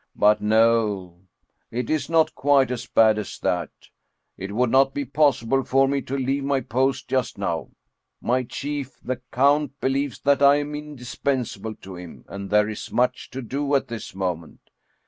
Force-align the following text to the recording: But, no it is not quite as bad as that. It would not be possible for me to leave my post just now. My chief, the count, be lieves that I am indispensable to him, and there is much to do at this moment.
But, 0.15 0.41
no 0.41 1.21
it 1.69 1.87
is 1.87 2.09
not 2.09 2.33
quite 2.33 2.71
as 2.71 2.87
bad 2.87 3.19
as 3.19 3.37
that. 3.41 3.69
It 4.35 4.51
would 4.51 4.71
not 4.71 4.95
be 4.95 5.05
possible 5.05 5.63
for 5.63 5.87
me 5.87 6.01
to 6.01 6.17
leave 6.17 6.43
my 6.43 6.59
post 6.61 7.07
just 7.07 7.37
now. 7.37 7.69
My 8.19 8.41
chief, 8.41 8.99
the 9.03 9.21
count, 9.31 9.79
be 9.79 9.89
lieves 9.89 10.19
that 10.21 10.41
I 10.41 10.55
am 10.55 10.73
indispensable 10.73 11.75
to 11.83 11.97
him, 11.97 12.25
and 12.27 12.49
there 12.49 12.67
is 12.67 12.91
much 12.91 13.29
to 13.29 13.43
do 13.43 13.75
at 13.75 13.89
this 13.89 14.15
moment. 14.15 14.71